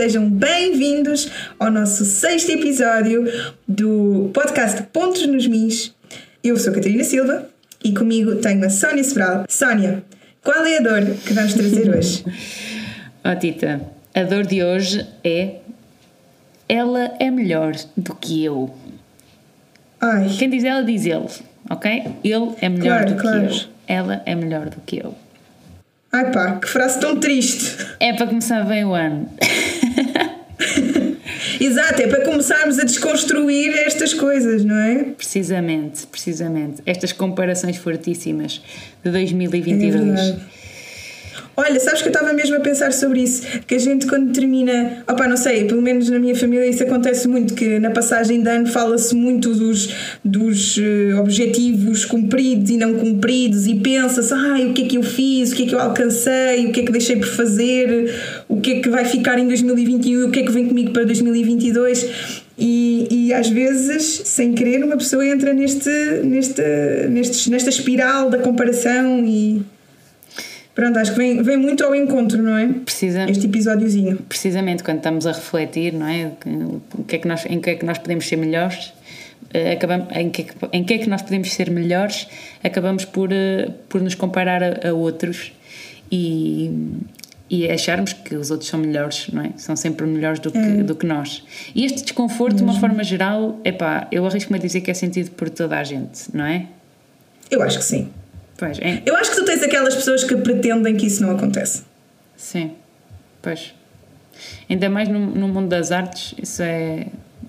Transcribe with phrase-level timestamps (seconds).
[0.00, 0.06] 2022.
[0.06, 3.22] Sejam bem-vindos ao nosso sexto episódio
[3.68, 5.94] do podcast Pontos nos Mis.
[6.42, 7.46] Eu sou a Catarina Silva
[7.84, 9.44] e comigo tenho a Sónia Sobral.
[9.46, 10.02] Sónia,
[10.42, 12.24] qual é a dor que vamos trazer hoje?
[13.22, 13.82] Oh, Tita,
[14.14, 15.56] a dor de hoje é
[16.66, 18.74] ela é melhor do que eu.
[20.00, 20.28] Ai.
[20.38, 21.26] Quem diz ela, diz ele,
[21.68, 22.04] ok?
[22.24, 23.48] Ele é melhor Claro, do claro.
[23.48, 23.60] que eu.
[23.86, 25.14] Ela é melhor do que eu.
[26.10, 27.76] Ai pá, que frase tão triste.
[28.00, 29.28] É para começar bem o ano.
[31.60, 35.04] Exato, é para começarmos a desconstruir estas coisas, não é?
[35.16, 36.80] Precisamente, precisamente.
[36.86, 38.62] Estas comparações fortíssimas
[39.04, 39.92] de É 2022.
[39.94, 40.40] verdade.
[41.60, 45.04] Olha, sabes que eu estava mesmo a pensar sobre isso, que a gente quando termina,
[45.06, 48.48] opá, não sei, pelo menos na minha família isso acontece muito, que na passagem de
[48.48, 49.90] ano fala-se muito dos,
[50.24, 55.02] dos eh, objetivos cumpridos e não cumpridos e pensa-se, ai, o que é que eu
[55.02, 58.10] fiz, o que é que eu alcancei, o que é que deixei por fazer,
[58.48, 61.04] o que é que vai ficar em 2021, o que é que vem comigo para
[61.04, 65.90] 2022 e, e às vezes, sem querer, uma pessoa entra neste,
[66.24, 66.62] neste,
[67.10, 69.60] neste, nesta espiral da comparação e
[70.80, 72.66] Pronto, acho que vem, vem muito ao encontro, não é?
[72.66, 74.16] Precisa, Este episódiozinho.
[74.26, 76.32] precisamente quando estamos a refletir, não é?
[76.96, 78.94] O que é que nós, em que é que nós podemos ser melhores?
[79.52, 82.26] eh, Acabamos, em, que é que, em que é que nós podemos ser melhores?
[82.64, 85.52] Acabamos por, eh, por nos comparar a, a outros
[86.10, 86.70] e,
[87.50, 89.50] e acharmos que os outros são melhores, não é?
[89.58, 91.44] São sempre melhores do que, do que nós.
[91.74, 95.30] E este desconforto, de uma forma geral, epá, eu arrisco-me a dizer que é sentido
[95.32, 96.64] por toda a gente, não é?
[97.50, 98.08] Eu acho que sim.
[98.60, 101.82] Pois, é, Eu acho que tu tens aquelas pessoas que pretendem que isso não acontece.
[102.36, 102.72] Sim,
[103.40, 103.74] pois.
[104.68, 107.06] Ainda mais no, no mundo das artes, isso é.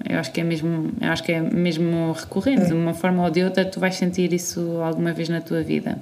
[0.09, 2.67] Eu acho que é mesmo, eu acho que é mesmo recorrente.
[2.67, 5.99] De uma forma ou de outra, tu vais sentir isso alguma vez na tua vida.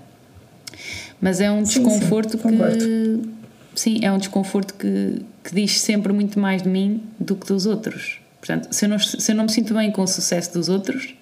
[1.19, 2.43] Mas é um Sim, desconforto sim, que.
[2.43, 3.29] concordo.
[3.73, 7.65] Sim, é um desconforto que, que diz sempre muito mais de mim do que dos
[7.65, 8.19] outros.
[8.39, 11.15] Portanto, se eu, não, se eu não me sinto bem com o sucesso dos outros,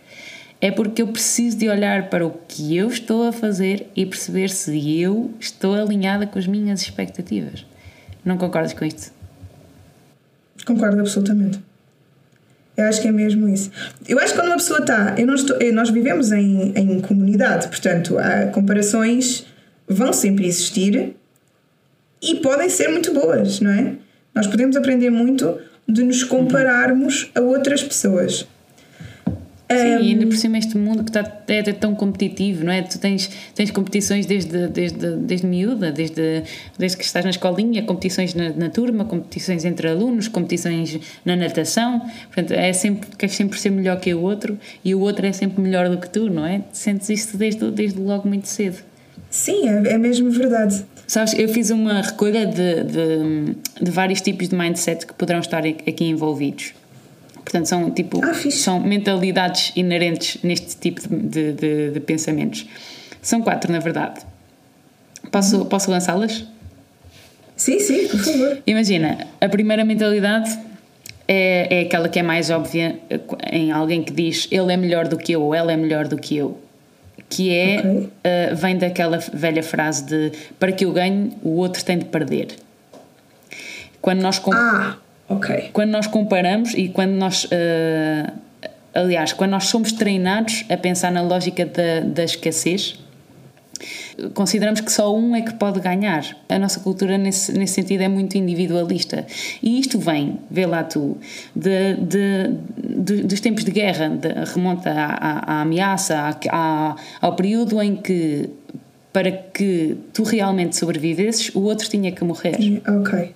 [0.59, 4.49] é porque eu preciso de olhar para o que eu estou a fazer e perceber
[4.49, 7.65] se eu estou alinhada com as minhas expectativas.
[8.25, 9.11] Não concordas com isto?
[10.65, 11.59] Concordo absolutamente.
[12.75, 13.71] Eu acho que é mesmo isso.
[14.07, 15.15] Eu acho que quando uma pessoa está.
[15.17, 19.45] Eu não estou, nós vivemos em, em comunidade, portanto, há comparações
[19.87, 21.15] vão sempre existir
[22.21, 23.93] e podem ser muito boas, não é?
[24.35, 25.57] Nós podemos aprender muito
[25.87, 28.45] de nos compararmos a outras pessoas.
[29.69, 32.81] Sim, e ainda por cima este mundo que está é, é tão competitivo, não é?
[32.81, 36.43] Tu tens, tens competições desde, desde, desde miúda, desde,
[36.77, 41.99] desde que estás na escolinha, competições na, na turma, competições entre alunos, competições na natação.
[42.27, 45.61] Portanto, é sempre, queres sempre ser melhor que o outro e o outro é sempre
[45.61, 46.61] melhor do que tu, não é?
[46.71, 48.77] Sentes isto desde, desde logo muito cedo.
[49.29, 50.85] Sim, é, é mesmo verdade.
[51.05, 55.65] Sabes, eu fiz uma recolha de, de, de vários tipos de mindset que poderão estar
[55.65, 56.73] aqui envolvidos.
[57.47, 62.65] Portanto, são tipo Ah, são mentalidades inerentes neste tipo de, de, de pensamentos.
[63.21, 64.19] São quatro, na verdade.
[65.31, 66.43] Posso, posso lançá-las?
[67.55, 68.57] Sim, sim, por favor.
[68.67, 70.59] Imagina, a primeira mentalidade
[71.25, 72.99] é, é aquela que é mais óbvia
[73.49, 76.17] em alguém que diz ele é melhor do que eu ou ela é melhor do
[76.17, 76.59] que eu.
[77.29, 77.91] Que é, Ok.
[77.91, 82.49] uh, vem daquela velha frase de para que eu ganhe, o outro tem de perder.
[84.01, 84.97] Quando nós, Ah,
[85.29, 85.69] ok.
[85.73, 87.45] quando nós comparamos e quando nós.
[87.45, 88.31] uh,
[88.93, 92.99] aliás, quando nós somos treinados a pensar na lógica da, da escassez,
[94.33, 96.23] consideramos que só um é que pode ganhar.
[96.49, 99.25] A nossa cultura, nesse, nesse sentido, é muito individualista.
[99.61, 101.17] E isto vem, vê lá tu,
[101.55, 102.55] de, de-
[103.03, 107.95] de- dos tempos de guerra, de- remonta à, à- à ameaça, à- ao período em
[107.95, 108.49] que,
[109.13, 112.57] para que tu realmente sobrevivesses, o outro tinha que morrer.
[112.87, 113.35] Ok.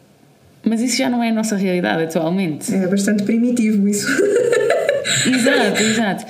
[0.63, 2.73] Mas isso já não é a nossa realidade atualmente.
[2.73, 4.07] É bastante primitivo isso.
[5.27, 6.25] Exato, exato.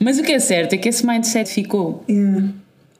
[0.00, 2.04] Mas o que é certo é que esse mindset ficou.
[2.08, 2.48] Yeah.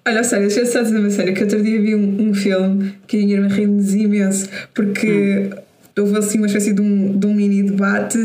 [0.07, 2.95] Olha, sério, deixa eu só dizer uma série que outro dia vi um, um filme
[3.07, 5.51] que a minha irmã riu-nos imenso porque
[5.97, 8.19] houve assim uma espécie de um, de um mini debate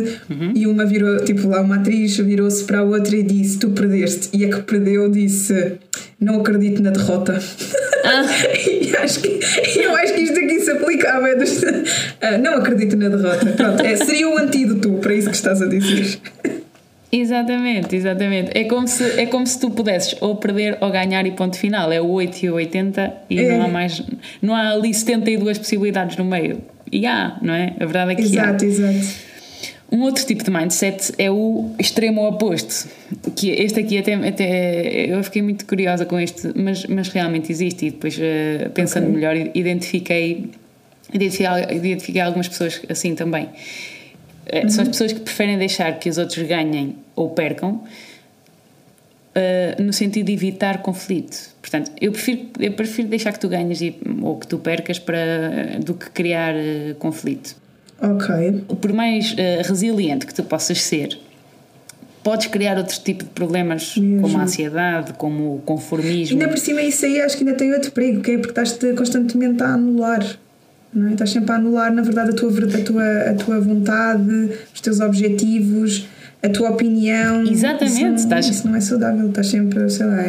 [0.55, 4.29] e uma virou, tipo lá uma atriz virou-se para a outra e disse tu perdeste
[4.35, 5.73] e a que perdeu disse
[6.19, 7.37] não acredito na derrota
[8.67, 9.39] e acho que,
[9.79, 11.61] eu acho que isto aqui se aplicava dos-
[12.21, 15.67] Ah, não acredito na derrota Pronto, é, seria o antídoto para isso que estás a
[15.67, 16.19] dizer
[17.09, 18.51] Exatamente, exatamente.
[18.53, 21.89] É como se, é como se tu pudesses ou perder ou ganhar e ponto final.
[21.91, 23.57] É o 8 e o 80 e É.
[23.57, 24.03] não há mais.
[24.41, 26.61] Não há ali 72 possibilidades no meio.
[26.91, 27.73] E há, não é?
[27.79, 28.67] A verdade é que exato, há.
[28.67, 29.26] exato
[29.89, 32.89] Um outro tipo de mindset é o extremo oposto.
[33.35, 37.85] Que este aqui até, até eu fiquei muito curiosa com este, mas, mas realmente existe.
[37.85, 39.15] E depois, eh, pensando Ok.
[39.15, 40.51] melhor, identifiquei
[41.13, 43.49] identifiquei, identifiquei algumas pessoas assim também.
[44.53, 44.69] Uhum.
[44.69, 47.83] São as pessoas que preferem deixar que os outros ganhem ou percam,
[49.35, 51.55] uh, no sentido de evitar conflito.
[51.61, 55.79] Portanto, eu prefiro, eu prefiro deixar que tu ganhes e, ou que tu percas para,
[55.83, 57.55] do que criar uh, conflito.
[58.01, 58.63] Ok.
[58.79, 61.17] Por mais uh, resiliente que tu possas ser,
[62.23, 64.21] podes criar outro tipo de problemas, Mesmo.
[64.21, 66.39] como a ansiedade, como o conformismo.
[66.39, 68.77] Ainda por cima, isso aí acho que ainda tem outro perigo, que é porque estás
[68.97, 70.23] constantemente a anular.
[70.93, 71.13] Não é?
[71.13, 74.99] Estás sempre a anular, na verdade, a tua, a, tua, a tua vontade, os teus
[74.99, 76.07] objetivos,
[76.43, 77.43] a tua opinião.
[77.43, 77.95] Exatamente.
[77.95, 78.47] Isso não, estás...
[78.49, 79.29] isso não é saudável.
[79.29, 80.23] Estás sempre, sei lá,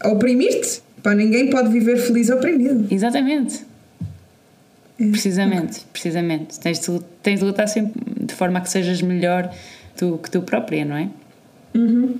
[0.00, 0.82] a oprimir-te.
[1.02, 2.86] Para ninguém pode viver feliz oprimido.
[2.90, 3.64] Exatamente.
[5.10, 6.60] Precisamente, precisamente.
[6.60, 9.52] Tens de, tens de lutar sempre de forma a que sejas melhor
[9.96, 11.08] tu, que tu própria, não é?
[11.74, 12.18] Uhum.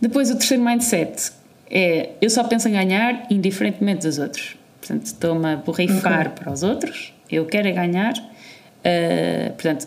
[0.00, 1.32] Depois, o terceiro mindset
[1.70, 4.56] é eu só penso em ganhar indiferentemente dos outros.
[4.80, 6.32] Portanto, estou-me a borrifar okay.
[6.44, 8.14] para os outros, eu quero é ganhar.
[8.14, 9.86] Uh, portanto,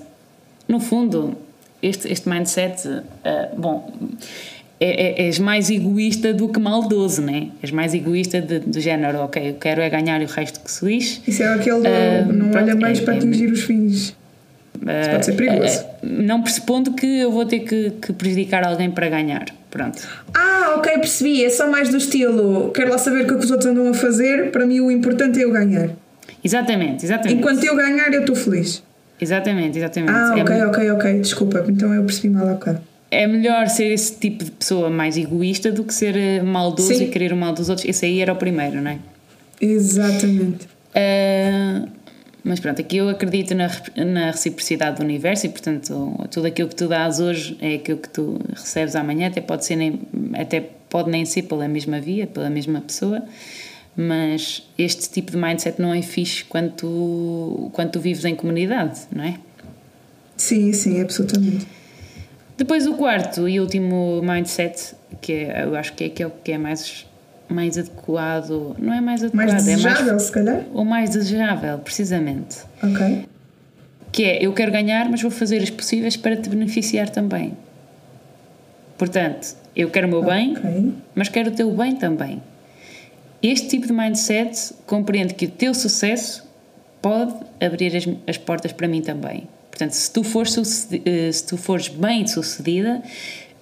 [0.68, 1.36] no fundo,
[1.82, 3.02] este, este mindset, uh,
[3.60, 3.92] bom,
[4.84, 7.48] é, é, és mais egoísta do que maldoso, né?
[7.62, 10.70] És mais egoísta de, do género, ok, eu quero é ganhar e o resto que
[10.70, 11.22] se lixe.
[11.26, 13.94] Isso é aquele uh, não pronto, olha mais é, para é atingir os fins.
[13.94, 15.80] Isso pode ser perigoso.
[15.80, 19.46] Uh, não pressupondo que eu vou ter que, que, prejudicar alguém para ganhar.
[19.72, 20.06] Pronto.
[20.34, 21.46] Ah, ok, percebi.
[21.46, 22.70] É só mais do estilo.
[22.72, 24.52] Quero lá saber o que, é que os outros andam a fazer.
[24.52, 25.92] Para mim, o importante é eu ganhar.
[26.44, 27.40] Exatamente, exatamente.
[27.40, 28.84] Enquanto eu ganhar, eu estou feliz.
[29.22, 30.12] Exatamente, exatamente.
[30.12, 31.20] Ah, ok, é, ok, ok.
[31.22, 32.74] Desculpa, então eu percebi mal, ok.
[33.14, 37.06] É melhor ser esse tipo de pessoa mais egoísta do que ser eh, maldoso Sim.
[37.06, 37.88] e querer o mal dos outros.
[37.88, 39.00] Esse aí era o primeiro, não é?
[39.62, 40.66] Exatamente.
[40.96, 41.88] Uh,
[42.44, 46.76] mas pronto, aqui eu acredito na, na reciprocidade do universo e, portanto, tudo aquilo que
[46.76, 49.28] tu dás hoje é aquilo que tu recebes amanhã.
[49.28, 50.02] Até pode, ser nem,
[50.34, 50.60] até
[50.90, 53.24] pode nem ser pela mesma via, pela mesma pessoa,
[53.96, 59.02] mas este tipo de mindset não é fixe quando tu, quando tu vives em comunidade,
[59.10, 59.36] não é?
[60.36, 61.66] Sim, sim, absolutamente.
[62.58, 66.58] Depois o quarto e último mindset, que é, eu acho que é aquele que é
[66.58, 67.06] mais
[67.50, 70.64] mais adequado, não é mais adequado, mais desejável, é mais, se calhar?
[70.74, 72.60] O mais desejável, precisamente.
[72.82, 73.26] Ok.
[74.12, 77.54] Que é, eu quero ganhar, mas vou fazer as possíveis para te beneficiar também.
[78.98, 80.54] Portanto, eu quero o meu okay.
[80.54, 82.42] bem, mas quero o teu bem também.
[83.42, 86.48] Este tipo de mindset compreende que o teu sucesso
[87.02, 89.48] pode abrir as, as portas para mim também.
[89.74, 93.02] Portanto, se tu, fores, eh, se tu fores bem sucedida,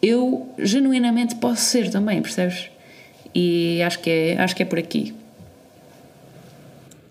[0.02, 2.70] eu genuinamente posso ser também, percebes?
[3.34, 5.16] E acho que é, acho que é por aqui.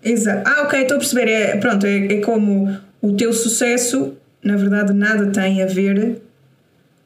[0.03, 0.47] Exato.
[0.47, 1.27] Ah, ok, estou a perceber.
[1.27, 4.13] É, pronto, é, é como o teu sucesso,
[4.43, 6.21] na verdade, nada tem a ver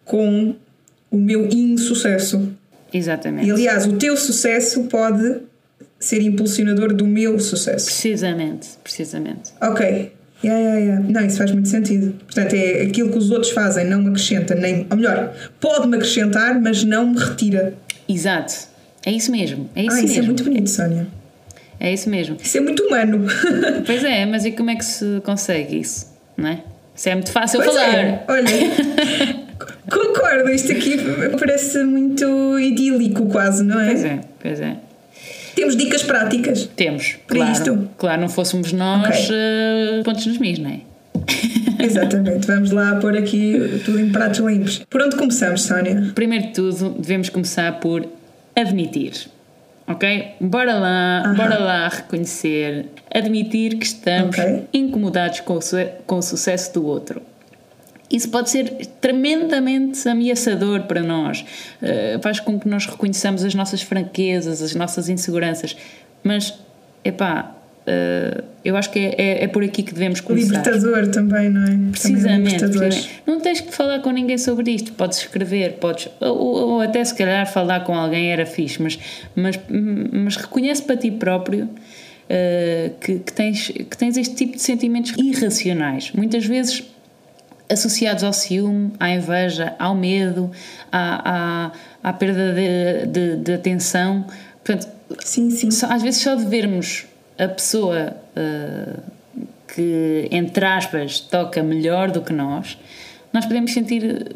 [0.04, 0.54] com
[1.10, 2.52] o meu insucesso.
[2.92, 3.48] Exatamente.
[3.48, 5.44] E aliás, o teu sucesso pode
[5.98, 7.86] ser impulsionador do meu sucesso.
[7.86, 9.54] Precisamente, precisamente.
[9.62, 10.12] Ok.
[10.46, 11.06] Yeah, yeah, yeah.
[11.10, 12.14] Não, isso faz muito sentido.
[12.24, 14.86] Portanto, é aquilo que os outros fazem não me acrescenta, nem.
[14.92, 17.74] Ou melhor, pode-me acrescentar, mas não me retira.
[18.08, 18.54] Exato.
[19.04, 19.70] É isso mesmo.
[19.76, 20.10] É isso ah, mesmo.
[20.10, 21.08] isso é muito bonito, Sónia.
[21.80, 22.38] É isso mesmo.
[22.42, 23.26] Isso é muito humano.
[23.86, 26.14] pois é, mas e como é que se consegue isso?
[26.38, 26.60] Não é?
[26.96, 27.96] Isso é muito fácil pois falar.
[27.96, 28.24] É.
[28.28, 28.46] Olha,
[29.92, 30.98] concordo, isto aqui
[31.40, 33.88] parece muito idílico, quase, não é?
[33.88, 34.78] Pois é, pois é.
[35.56, 36.70] Temos dicas práticas.
[36.76, 37.52] Temos, para claro.
[37.52, 37.90] Isto?
[37.98, 40.00] Claro, não fôssemos nós okay.
[40.00, 40.80] uh, pontos nos mis, não é?
[41.84, 44.86] Exatamente, vamos lá pôr aqui tudo em pratos limpos.
[44.90, 46.12] Por onde começamos, Sónia?
[46.14, 48.06] Primeiro de tudo, devemos começar por
[48.56, 49.14] admitir.
[49.88, 50.34] Ok?
[50.42, 54.64] Bora lá, bora lá reconhecer, admitir que estamos okay.
[54.74, 55.60] incomodados com o,
[56.08, 57.22] com o sucesso do outro.
[58.10, 58.70] Isso pode ser
[59.02, 61.44] tremendamente ameaçador para nós,
[61.82, 65.76] uh, faz com que nós reconheçamos as nossas franquezas, as nossas inseguranças,
[66.24, 66.54] mas,
[67.04, 70.58] epá, Uh, eu acho que é, é, é, por aqui que devemos começar.
[70.58, 71.92] Libertador também, não é?
[71.92, 74.92] Precisamente, é Não tens que falar com ninguém sobre isto.
[74.94, 76.10] Podes escrever, podes.
[76.20, 78.98] Ou, ou, até se calhar falar com alguém era fixe, mas,
[79.36, 79.60] mas,
[80.12, 81.70] mas reconhece para ti próprio.
[82.26, 86.84] Uh, que, que, tens, que tens este tipo de sentimentos irracionais, muitas vezes
[87.70, 90.52] associados ao ciúme, à inveja, ao medo,
[90.92, 91.70] à,
[92.04, 94.26] à, à perda de, de, de atenção.
[94.64, 94.88] Portanto,
[95.20, 95.72] sim, sim.
[95.72, 97.06] Só, às vezes só de vermos
[97.38, 99.00] a pessoa uh,
[99.68, 102.78] que, entre aspas, toca melhor do que nós,
[103.36, 104.28] nós podemos sentir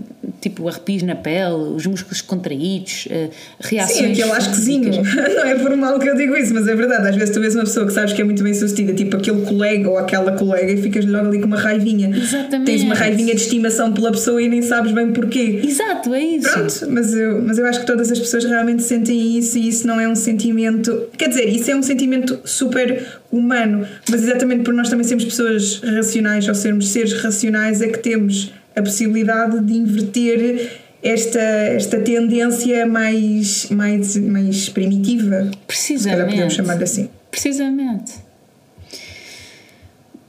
[0.41, 3.29] tipo arrepios na pele, os músculos contraídos, uh,
[3.61, 3.97] reações.
[3.97, 4.91] Sim, aquele ascozinho.
[5.35, 7.07] Não é por mal que eu digo isso, mas é verdade.
[7.07, 9.41] Às vezes tu vês uma pessoa que sabes que é muito bem sucedida, tipo aquele
[9.41, 12.09] colega ou aquela colega, e ficas logo ali com uma raivinha.
[12.09, 12.65] Exatamente.
[12.65, 15.61] Tens uma raivinha de estimação pela pessoa e nem sabes bem porquê.
[15.63, 16.49] Exato, é isso.
[16.49, 19.87] Pronto, mas eu, mas eu acho que todas as pessoas realmente sentem isso e isso
[19.87, 21.07] não é um sentimento.
[21.17, 25.81] Quer dizer, isso é um sentimento super humano, mas exatamente por nós também sermos pessoas
[25.81, 32.85] racionais ou sermos seres racionais é que temos a possibilidade de inverter esta, esta tendência
[32.85, 35.49] mais, mais, mais primitiva.
[35.65, 36.25] Precisamente.
[36.25, 37.09] Se podemos chamar assim.
[37.31, 38.13] Precisamente.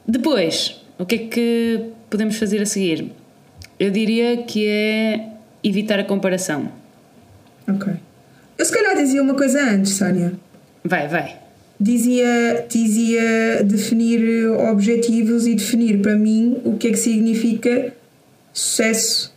[0.07, 3.13] Depois, o que é que podemos fazer a seguir?
[3.79, 5.29] Eu diria que é
[5.63, 6.69] evitar a comparação.
[7.69, 7.93] Ok.
[8.59, 10.33] Eu se calhar dizia uma coisa antes, Sónia.
[10.85, 11.37] Vai, vai.
[11.81, 17.95] Dizia, dizia definir objetivos e definir para mim o que é que significa
[18.53, 19.33] sucesso.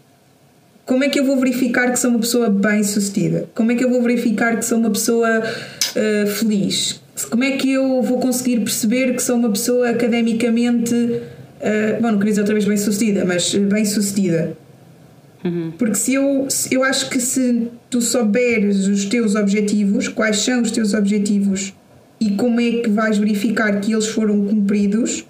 [0.86, 3.50] Como é que eu vou verificar que sou uma pessoa bem sucedida?
[3.56, 7.02] Como é que eu vou verificar que sou uma pessoa uh, feliz?
[7.30, 10.94] Como é que eu vou conseguir perceber que sou uma pessoa academicamente.
[10.94, 14.58] Uh, bom, não queria dizer outra vez bem sucedida, mas bem sucedida.
[15.44, 15.72] Uhum.
[15.78, 20.72] Porque se eu, eu acho que se tu souberes os teus objetivos, quais são os
[20.72, 21.74] teus objetivos
[22.20, 25.26] e como é que vais verificar que eles foram cumpridos,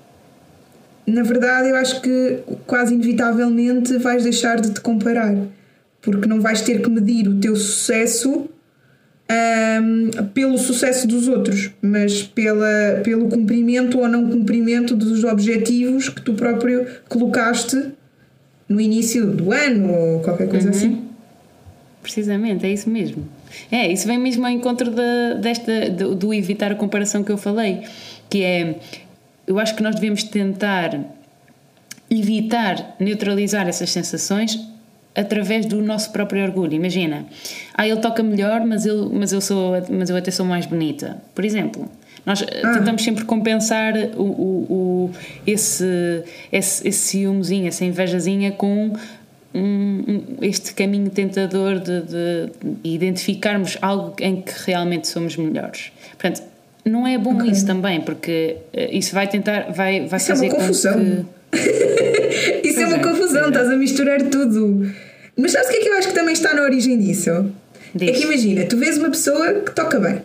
[1.05, 5.35] na verdade, eu acho que quase inevitavelmente vais deixar de te comparar,
[6.01, 8.49] porque não vais ter que medir o teu sucesso
[9.81, 16.21] um, pelo sucesso dos outros, mas pela, pelo cumprimento ou não cumprimento dos objetivos que
[16.21, 17.91] tu próprio colocaste
[18.67, 20.73] no início do ano ou qualquer coisa Uhum.
[20.75, 21.03] assim.
[22.01, 23.27] Precisamente, é isso mesmo.
[23.71, 27.37] É, isso vem mesmo ao encontro da, desta, do, do evitar a comparação que eu
[27.37, 27.81] falei,
[28.29, 28.75] que é,
[29.47, 30.99] eu acho que nós devemos tentar
[32.09, 34.59] evitar neutralizar essas sensações
[35.15, 36.73] através do nosso próprio orgulho.
[36.73, 37.25] Imagina,
[37.75, 41.21] ah, ele toca melhor, mas eu, mas eu, sou, mas eu até sou mais bonita.
[41.35, 41.89] Por exemplo,
[42.25, 42.73] nós eh, Ah.
[42.73, 45.11] tentamos sempre compensar o, o, o-
[45.45, 48.93] esse, esse, esse ciúmezinho, essa invejazinha com
[49.53, 49.59] um-
[50.07, 52.51] um- este caminho tentador de, de
[52.83, 55.91] identificarmos algo em que realmente somos melhores.
[56.17, 56.41] Portanto,
[56.85, 57.49] não é bom Ok.
[57.51, 61.25] isso também, porque eh, isso vai tentar, vai, vai Isso é uma fazer confusão.
[61.51, 61.57] que.
[62.67, 63.47] Isso é Pois uma é, confusão, é.
[63.49, 64.91] estás a misturar tudo.
[65.37, 67.51] Mas sabes o que é que eu acho que também está na origem disso?
[67.93, 68.09] Diz.
[68.09, 70.21] É que imagina, tu vês uma pessoa que toca bem.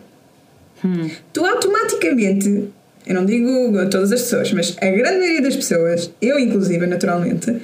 [0.83, 1.09] Hum.
[1.31, 2.69] Tu automaticamente,
[3.05, 6.85] eu não digo a todas as pessoas, mas a grande maioria das pessoas, eu inclusive,
[6.87, 7.55] naturalmente,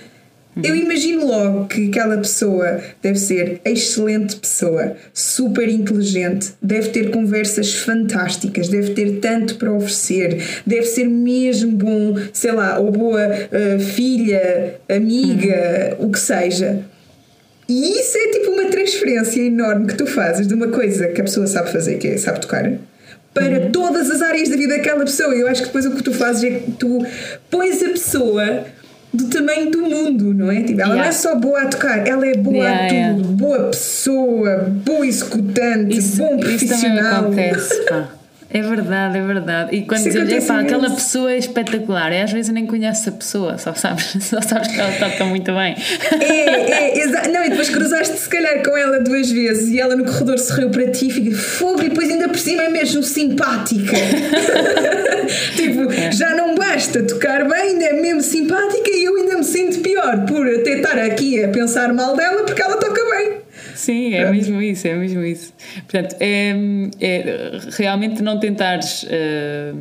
[0.64, 7.74] eu imagino logo que aquela pessoa deve ser excelente pessoa, super inteligente, deve ter conversas
[7.74, 13.80] fantásticas, deve ter tanto para oferecer, deve ser mesmo bom, sei lá, ou boa eh,
[13.80, 16.86] filha, amiga, o que seja.
[17.68, 21.24] E isso é tipo uma transferência enorme que tu fazes de uma coisa que a
[21.24, 22.72] pessoa sabe fazer, que é sabe tocar,
[23.34, 25.36] para todas as áreas da vida daquela pessoa.
[25.36, 27.06] Eu acho que depois o que tu fazes é que tu
[27.50, 28.66] pões a pessoa
[29.16, 30.62] do tamanho do mundo, não é?
[30.62, 31.12] Tipo, ela não é Yeah.
[31.18, 33.24] só boa a tocar, ela é boa Yeah, a tudo, yeah.
[33.38, 37.24] boa pessoa, boa executante, Isso, bom isso também profissional.
[37.26, 38.10] acontece, pá.
[38.48, 39.76] É verdade, é verdade.
[39.76, 43.12] E quando acontece epá, aquela imenso." pessoa é espetacular, e às vezes nem conheces a
[43.12, 45.76] pessoa, só sabes, só sabes que ela toca muito bem.
[46.22, 49.96] É, é, exa- Não, e depois cruzaste se calhar com ela duas vezes e ela
[49.98, 53.04] no corredor sorriu para ti e fica fogo e depois ainda por cima é mesmo
[53.04, 53.98] simpática.
[55.58, 56.45] tipo, já não
[56.76, 60.72] basta tocar bem, ainda é mesmo simpática e eu ainda me sinto pior por até
[60.72, 63.38] estar aqui a pensar mal dela porque ela toca bem.
[63.74, 64.36] Sim, é Pronto.
[64.36, 65.54] mesmo isso, é mesmo isso.
[65.88, 66.54] Portanto, é,
[67.00, 69.72] é realmente não tentares eh,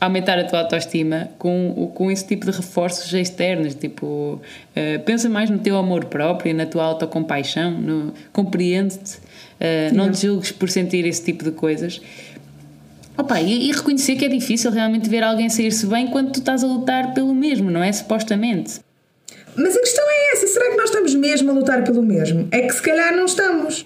[0.00, 4.40] aumentar a tua autoestima com, com esse tipo de reforços externos, tipo,
[4.74, 9.18] eh, pensa mais no teu amor próprio, na tua autocompaixão, compreende-te,
[9.60, 12.00] eh, não te julgues por sentir esse tipo de coisas.
[13.18, 16.62] Opa, e, e reconhecer que é difícil realmente ver alguém sair-se bem quando tu estás
[16.62, 17.92] a lutar pelo mesmo, não é?
[17.92, 18.80] Supostamente.
[19.56, 22.46] Mas a questão é essa: será que nós estamos mesmo a lutar pelo mesmo?
[22.52, 23.84] É que se calhar não estamos.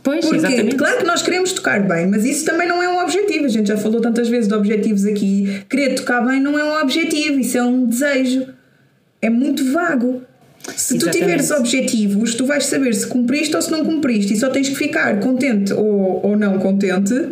[0.00, 0.76] Pois, Porque, exatamente.
[0.76, 3.46] claro que nós queremos tocar bem, mas isso também não é um objetivo.
[3.46, 5.64] A gente já falou tantas vezes de objetivos aqui.
[5.68, 8.46] Querer tocar bem não é um objetivo, isso é um desejo.
[9.20, 10.22] É muito vago.
[10.76, 11.18] Se tu Exatamente.
[11.18, 14.76] tiveres objetivos, tu vais saber se cumpriste ou se não cumpriste e só tens que
[14.76, 17.30] ficar contente ou, ou não contente,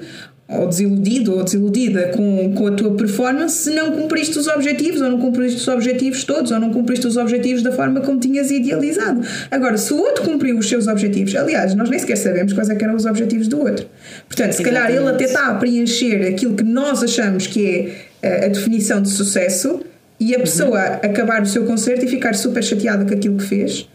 [0.49, 5.09] ou desiludido ou desiludida com, com a tua performance se não cumpriste os objetivos ou
[5.11, 9.23] não cumpriste os objetivos todos ou não cumpriste os objetivos da forma como tinhas idealizado.
[9.51, 12.77] Agora, se o outro cumpriu os seus objetivos, aliás, nós nem sequer sabemos quais é
[12.81, 13.87] eram os objetivos do outro.
[14.29, 15.25] Portanto, se calhar ele Exatamente.
[15.25, 17.91] até está a preencher aquilo que nós achamos que é
[18.23, 19.81] eh, a definição de sucesso
[20.21, 23.89] e a pessoa acabar o seu concerto e ficar super chateada com aquilo que fez.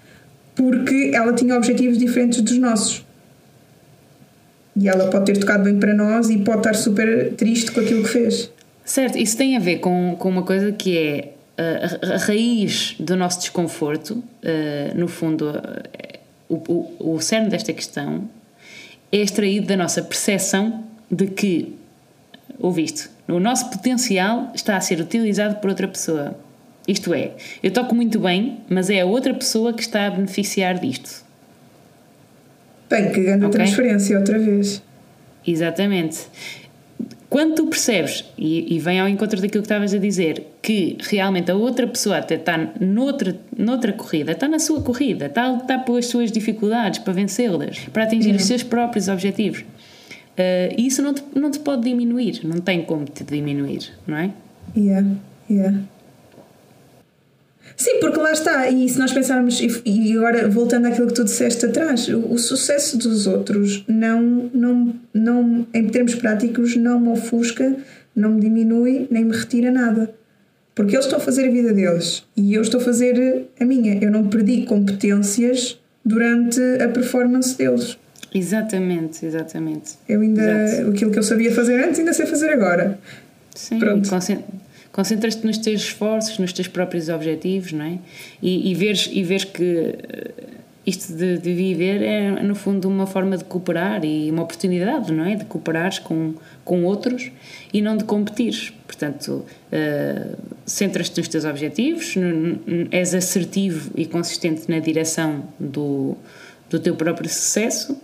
[0.55, 3.05] porque ela tinha objetivos diferentes dos nossos.
[4.75, 8.03] E ela pode ter tocado bem para nós e pode estar super triste com aquilo
[8.03, 8.51] que fez.
[8.85, 13.15] Certo, isso tem a ver com, com uma coisa que é a, a raiz do
[13.15, 16.55] nosso desconforto, uh, no fundo, uh, o,
[16.99, 18.29] o, o cerne desta questão
[19.11, 21.75] é extraído da nossa percepção de que,
[22.59, 26.35] ouviste, o nosso potencial está a ser utilizado por outra pessoa.
[26.87, 30.79] Isto é, eu toco muito bem, mas é a outra pessoa que está a beneficiar
[30.79, 31.23] disto.
[32.91, 33.57] Bem, que grande okay?
[33.57, 34.83] transferência outra vez.
[35.47, 36.19] Exatamente.
[37.29, 41.49] Quando tu percebes, e, e vem ao encontro daquilo que estavas a dizer, que realmente
[41.49, 46.07] a outra pessoa até está noutra, noutra corrida, está na sua corrida, está, está pelas
[46.07, 51.49] suas dificuldades para vencê-las, para atingir os seus próprios objetivos, uh, isso não te, não
[51.49, 54.31] te pode diminuir, não tem como te diminuir, não é?
[54.75, 55.07] Yeah,
[55.49, 55.79] yeah.
[57.81, 61.65] Sim, porque lá está, e se nós pensarmos, e agora voltando àquilo que tu disseste
[61.65, 64.21] atrás, o, o, sucesso dos outros não,
[64.53, 67.75] não, não, em termos práticos, não me ofusca,
[68.15, 70.13] não me diminui, nem me retira nada.
[70.75, 73.97] Porque eles estão a fazer a vida deles e eu estou a fazer a minha.
[73.99, 77.97] Eu não perdi competências durante a performance deles.
[78.31, 79.93] Exatamente, exatamente.
[80.07, 80.91] Eu ainda, Exato.
[80.91, 82.99] aquilo que eu sabia fazer antes, ainda sei fazer agora.
[83.55, 84.07] Sim, Pronto.
[84.91, 87.97] Concentras-te nos teus esforços, nos teus próprios objetivos, não é?
[88.41, 90.31] E, e, veres, e veres que eh,
[90.85, 95.25] isto de, de, viver é, no fundo, uma forma de cooperar e uma oportunidade, não
[95.25, 95.35] é?
[95.35, 96.33] De cooperares com,
[96.65, 97.31] com outros
[97.71, 98.73] e não de competir.
[98.85, 102.15] Portanto, uh, centras-te nos teus objetivos,
[102.91, 106.17] és assertivo e consistente na direção do,
[106.69, 107.99] do teu próprio sucesso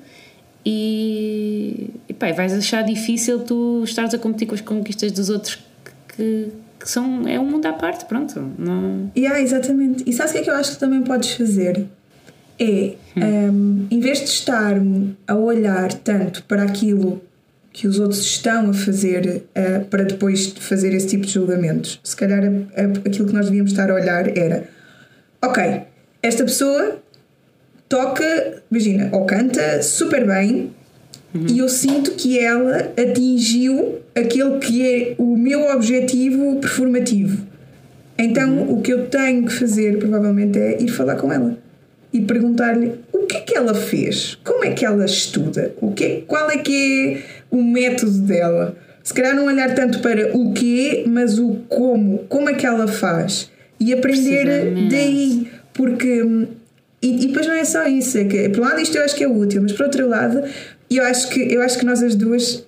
[0.66, 5.60] e, e pá, vais achar difícil tu estares a competir com as conquistas dos outros
[6.10, 6.50] que,
[6.88, 8.40] que são, é um mundo à parte, pronto.
[8.58, 9.12] Não...
[9.16, 10.06] Yeah, exatamente.
[10.08, 11.86] E sabes o que é que eu acho que também podes fazer?
[12.58, 13.24] É, hum.
[13.52, 14.78] um, em vez de estar
[15.28, 17.22] a olhar tanto para aquilo
[17.74, 22.16] que os outros estão a fazer uh, para depois fazer esse tipo de julgamentos, se
[22.16, 24.70] calhar a, a, aquilo que nós devíamos estar a olhar era:
[25.44, 25.82] ok,
[26.24, 27.00] esta pessoa
[27.90, 30.74] toca, imagina, ou canta super bem,
[31.38, 31.48] Uhum.
[31.50, 37.46] E eu sinto que ela atingiu aquele que é o meu objetivo performativo.
[38.18, 38.80] Então, uhum.
[38.80, 41.58] o que eu tenho que fazer, provavelmente, é ir falar com ela
[42.12, 46.04] e perguntar-lhe o que é que ela fez, como é que ela estuda, o que
[46.04, 47.22] é, qual é que é
[47.52, 48.76] o método dela.
[49.04, 52.88] Se calhar não olhar tanto para o que, mas o como, como é que ela
[52.88, 56.24] faz e aprender daí, porque
[57.02, 59.16] e, e, depois não é só isso, é que por um lado isto eu acho
[59.16, 60.44] que é útil, mas por outro lado
[60.96, 62.64] eu acho que, eu acho que nós as duas,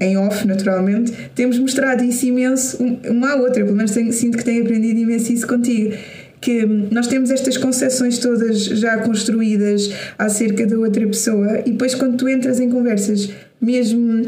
[0.00, 4.44] em off naturalmente, temos mostrado isso imenso uma à outra, pelo menos tenho, sinto que
[4.44, 5.94] tenho aprendido imenso isso contigo.
[6.40, 12.18] Que nós temos estas concepções todas já construídas acerca da outra pessoa, e depois quando
[12.18, 14.26] tu entras em conversas mesmo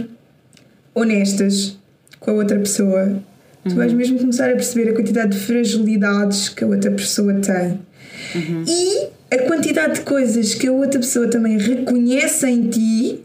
[0.95, 1.77] honestas
[2.19, 3.23] com a outra pessoa,
[3.69, 3.99] tu vais uhum.
[3.99, 7.79] mesmo começar a perceber a quantidade de fragilidades que a outra pessoa tem.
[8.35, 8.65] Uhum.
[8.67, 13.21] E a quantidade de coisas que a outra pessoa também reconhece em ti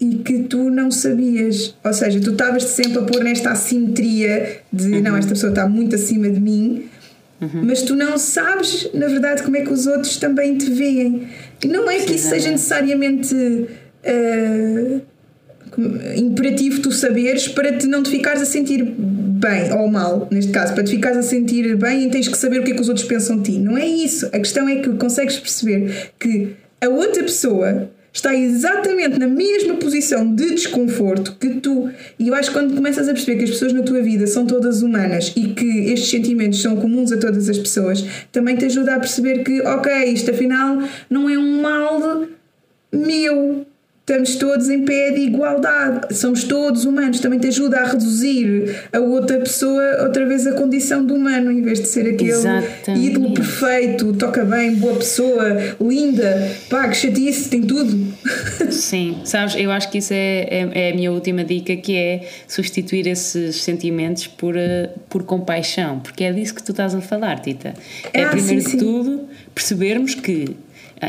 [0.00, 1.74] e que tu não sabias.
[1.84, 5.00] Ou seja, tu estavas sempre a pôr nesta assimetria de uhum.
[5.02, 6.86] não, esta pessoa está muito acima de mim,
[7.40, 7.64] uhum.
[7.64, 11.28] mas tu não sabes, na verdade, como é que os outros também te veem.
[11.62, 13.34] E não é que isso seja necessariamente.
[13.34, 15.00] Uh,
[16.16, 20.72] imperativo tu saberes para te não te ficares a sentir bem ou mal, neste caso,
[20.72, 22.88] para te ficares a sentir bem e tens que saber o que é que os
[22.88, 23.58] outros pensam de ti.
[23.58, 24.26] Não é isso.
[24.26, 30.32] A questão é que consegues perceber que a outra pessoa está exatamente na mesma posição
[30.32, 31.90] de desconforto que tu.
[32.16, 34.46] E eu acho que quando começas a perceber que as pessoas na tua vida são
[34.46, 38.94] todas humanas e que estes sentimentos são comuns a todas as pessoas, também te ajuda
[38.94, 40.78] a perceber que, ok, isto afinal
[41.10, 42.28] não é um mal
[42.92, 43.66] meu,
[44.06, 49.00] estamos todos em pé de igualdade, somos todos humanos, também te ajuda a reduzir a
[49.00, 53.00] outra pessoa outra vez a condição de humano, em vez de ser aquele Exatamente.
[53.00, 58.12] ídolo perfeito, toca bem, boa pessoa, linda, pá, que chatice, tem tudo.
[58.70, 62.28] Sim, sabes, eu acho que isso é, é, é, a minha última dica, que é
[62.46, 67.40] substituir esses sentimentos por, uh, por compaixão, porque é disso que tu estás a falar,
[67.40, 67.72] Tita.
[68.12, 68.78] É ah, primeiro sim, de sim.
[68.78, 70.54] tudo percebermos que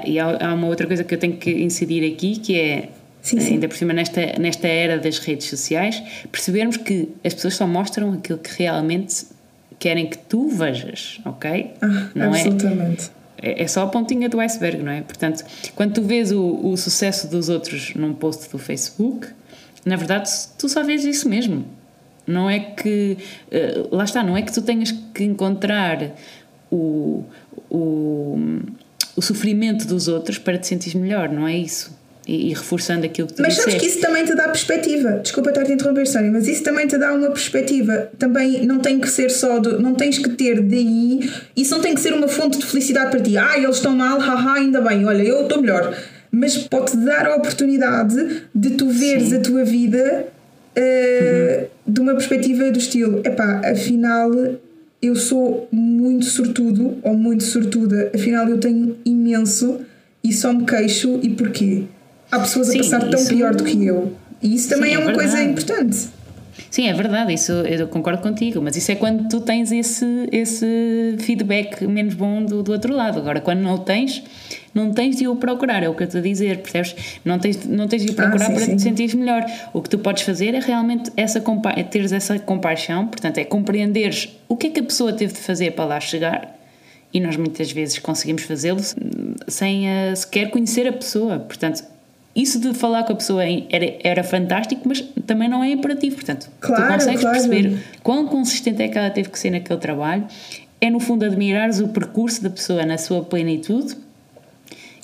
[0.05, 2.89] e há, há, uma outra coisa que eu tenho que incidir aqui que é
[3.21, 3.53] sim, sim.
[3.53, 8.13] ainda por cima nesta, nesta era das redes sociais percebermos que as pessoas só mostram
[8.13, 9.25] aquilo que realmente
[9.79, 11.73] querem que tu vejas, ok?
[11.81, 12.41] Ah, não é?
[12.41, 13.11] absolutamente.
[13.41, 15.01] É, é só a pontinha do iceberg, não é?
[15.01, 15.43] Portanto,
[15.75, 19.27] quando tu vês o, o sucesso dos outros num post do Facebook,
[19.85, 21.65] na verdade tu só vês isso mesmo.
[22.25, 23.17] Não é que.
[23.51, 26.15] Uh, lá está, não é que tu tenhas que encontrar
[26.71, 27.23] o,
[27.69, 28.59] o
[29.15, 31.95] o sofrimento dos outros para te sentir melhor, não é isso?
[32.27, 33.71] E, e reforçando aquilo que tu Mas disseste.
[33.71, 35.19] sabes que isso também te dá perspectiva.
[35.21, 38.09] Desculpa estar a te interromper, Sónia, mas isso também te dá uma perspectiva.
[38.17, 41.93] Também não tem que ser só do, não tens que ter daí, isso não tem
[41.93, 43.37] que ser uma fonte de felicidade para ti.
[43.37, 45.95] Ah, eles estão mal, haha, ainda bem, olha, eu estou melhor.
[46.31, 49.37] Mas pode-te dar a oportunidade de tu veres Sim.
[49.37, 50.25] a tua vida
[50.75, 54.31] uh, de uma perspectiva do estilo, epá, afinal
[55.05, 59.79] eu sou muito sortudo ou muito sortuda, afinal eu tenho imenso
[60.23, 61.83] e só me queixo e porquê?
[62.31, 64.13] Há pessoas Sim, a passar tão pior do que eu.
[64.41, 66.07] E isso também Sim, é é uma coisa importante.
[66.69, 71.15] Sim, é verdade, isso eu concordo contigo, mas isso é quando tu tens esse, esse
[71.19, 73.19] feedback menos bom do, do outro lado.
[73.19, 74.23] Agora, quando não o tens,
[74.73, 77.19] não tens de o procurar, é o que eu estou a dizer, percebes?
[77.23, 78.75] Não tens, não tens de o procurar sim, para sim.
[78.75, 79.45] te sentires melhor.
[79.73, 83.45] O que tu podes fazer é realmente essa, compa é teres essa compaixão, portanto, é
[83.45, 86.55] compreenderes o que é que a pessoa teve de fazer para lá chegar.
[87.13, 88.81] E nós muitas vezes conseguimos fazê-lo
[89.47, 91.39] sem eh, sequer conhecer a pessoa.
[91.39, 91.81] Portanto,
[92.35, 96.15] isso de falar com a pessoa era, era fantástico, mas também não é imperativo.
[96.15, 97.37] Portanto, Claro, tu consegues claro.
[97.37, 100.25] perceber quão consistente é que ela teve que ser naquele trabalho.
[100.81, 103.95] É, no fundo, admirares o percurso da pessoa na sua plenitude.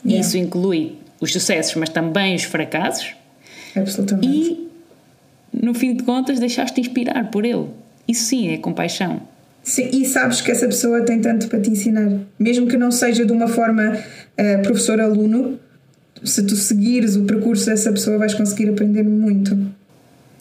[0.04, 0.28] Yeah.
[0.28, 3.14] isso inclui os sucessos, mas também os fracassos.
[3.76, 4.28] Absolutamente.
[4.28, 4.68] E,
[5.54, 7.68] no fim de contas, deixaste-te inspirar por ele.
[8.08, 9.22] Isso sim é compaixão.
[9.64, 12.12] Sim, e sabes que essa pessoa tem tanto para te ensinar.
[12.40, 13.96] Mesmo que não seja de uma forma
[14.36, 15.60] eh, professor-aluno,
[16.24, 19.58] se tu seguires o percurso dessa pessoa, vais conseguir aprender muito.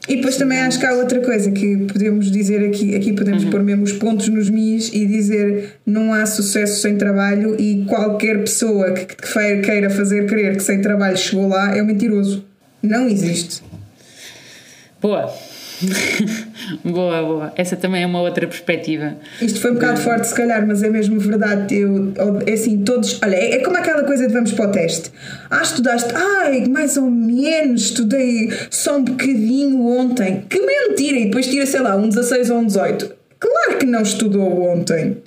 [0.08, 3.62] E depois também acho que há outra coisa que podemos dizer aqui, aqui podemos pôr
[3.62, 8.92] mesmo os pontos nos mis e dizer não há sucesso sem trabalho e qualquer pessoa
[8.92, 12.44] que, que queira fazer crer que sem trabalho chegou lá é um mentiroso.
[12.82, 13.62] Não existe.
[15.00, 15.32] Boa!
[16.84, 17.52] boa, boa.
[17.56, 19.14] Essa também é uma outra perspectiva.
[19.40, 21.74] Isto foi um bocado forte, se calhar, mas é mesmo verdade.
[21.76, 22.12] Eu,
[22.46, 23.18] é assim, todos.
[23.22, 25.10] Olha, é é como aquela coisa de vamos para o teste.
[25.50, 26.12] Ah, estudaste.
[26.14, 30.44] Ai, mais ou menos, estudei só um bocadinho ontem.
[30.48, 31.18] Que mentira!
[31.18, 33.12] E depois tira, sei lá, um 16 ou um 18.
[33.38, 35.18] Claro que não estudou ontem.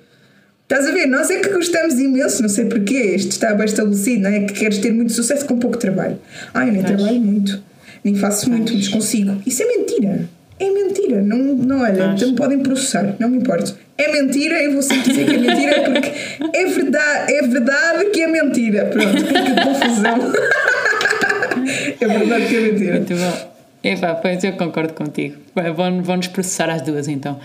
[0.63, 1.08] Estás a ver?
[1.08, 3.16] Nós é que gostamos imenso, não sei porquê.
[3.16, 4.39] Isto está bem estabelecido, não é?
[4.42, 6.18] Que queres ter muito sucesso com pouco trabalho.
[6.54, 6.96] Ai, eu nem Pois.
[6.96, 7.62] trabalho muito,
[8.04, 9.39] nem faço muito, mas consigo.
[9.46, 10.30] Isso é mentira.
[10.60, 11.22] É mentira.
[11.22, 13.76] Não, não olha, então me podem processar, não me importo.
[13.98, 16.12] É mentira, eu vou sempre dizer que é mentira porque
[16.58, 18.86] é verdade, é verdade que é mentira.
[18.86, 20.34] Pronto, que confusão.
[22.02, 22.94] é verdade que é mentira.
[22.98, 23.54] Muito bom.
[23.84, 25.36] Epá, pois eu concordo contigo.
[25.54, 27.39] Vai, Vão- Vão-nos processar às duas então.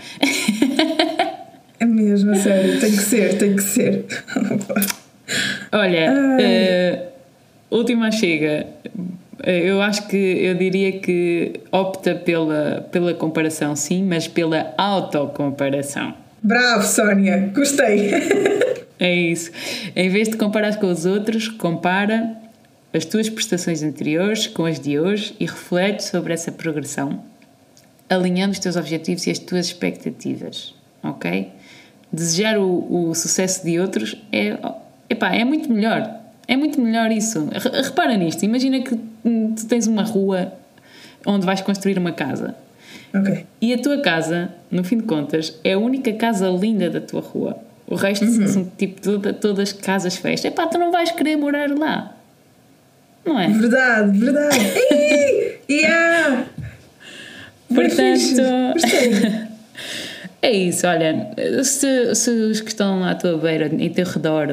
[1.79, 4.05] É mesmo, sério, tem que ser, tem que ser.
[5.71, 7.03] Olha, eh,
[7.69, 8.67] última chega.
[9.43, 16.13] Eh, Eu acho que eu diria que opta pela, pela comparação, sim, mas pela autocomparação.
[16.41, 18.11] Bravo, Sónia, gostei.
[19.01, 19.49] É isso.
[19.95, 22.35] Em vez de comparar com os outros, compara
[22.93, 27.23] as tuas prestações anteriores com as de hoje e reflete sobre essa progressão,
[28.09, 31.47] alinhando os teus objetivos e as tuas expectativas, ok?
[32.11, 34.57] Desejar o, o sucesso de outros é,
[35.09, 36.19] epá, é muito melhor.
[36.45, 37.47] É muito melhor isso.
[37.53, 38.43] Re- Repara nisto.
[38.43, 40.53] Imagina que tu tens uma rua
[41.25, 42.55] onde vais construir uma casa.
[43.13, 43.45] ok.
[43.61, 47.21] E a tua casa, no fim de contas, é a única casa linda da tua
[47.21, 47.57] rua.
[47.87, 50.43] O resto são tipo toda- todas casas feias.
[50.45, 52.15] Epá, tu não vais querer morar lá.
[53.25, 53.47] Não é?
[53.49, 54.57] Verdade, verdade.
[55.69, 56.45] Yeah.
[57.67, 58.41] Portanto,
[60.41, 60.87] é isso.
[60.87, 61.31] Olha,
[61.63, 64.47] se, se os que estão à tua beira, em teu redor,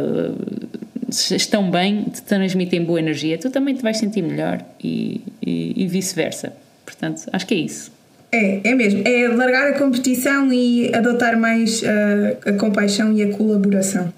[1.08, 5.86] estão bem, te transmitem boa energia, tu também te vais sentir melhor e, e- e
[5.86, 6.52] vice-versa.
[6.84, 7.92] Portanto, acho que é isso.
[8.32, 9.02] É, é mesmo.
[9.06, 14.12] É largar a competição e adotar mais ah, a compaixão e a colaboração.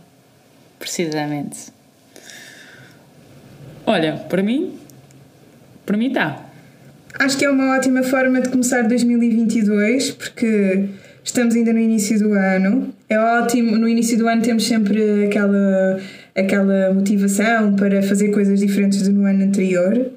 [0.79, 1.69] Precisamente.
[3.87, 4.73] Olha, para mim,
[5.87, 6.45] para mim está.
[7.19, 10.85] Acho que é uma ótima forma de começar 2022 porque
[11.25, 12.93] estamos ainda no início do ano.
[13.09, 15.99] É ótimo, no início do ano temos sempre aquela,
[16.39, 20.13] aquela motivação para fazer coisas diferentes do no ano anterior.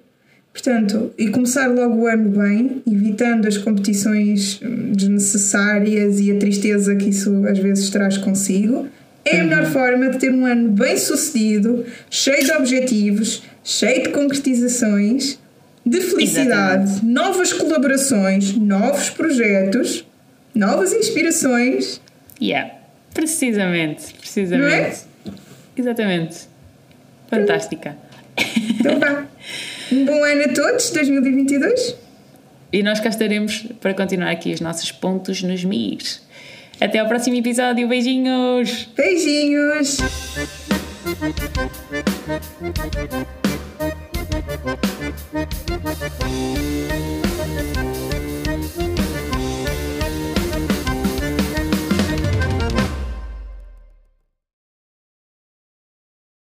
[0.54, 4.60] Portanto, e começar logo o ano bem, evitando as competições
[4.94, 8.88] desnecessárias e a tristeza que isso às vezes traz consigo,
[9.24, 14.10] é a melhor forma de ter um ano bem sucedido, cheio de objetivos, cheio de
[14.10, 15.40] concretizações,
[15.86, 20.06] de felicidade, novas colaborações, novos projetos,
[20.54, 22.02] novas inspirações.
[22.42, 22.74] Yeah.
[23.14, 25.11] Precisamente, precisamente.
[25.76, 26.48] Exatamente.
[27.28, 27.98] Fantástica.
[28.80, 29.26] Então vá.
[29.92, 31.96] Um bom ano a todos, 2022.
[32.74, 36.22] E nós cá estaremos para continuar aqui os nossos pontos nos mis.
[36.80, 37.88] Até ao próximo episódio.
[37.88, 38.90] Beijinhos!
[38.96, 39.98] Beijinhos!
[47.72, 47.96] Thank